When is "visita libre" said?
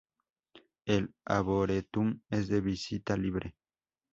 2.59-3.55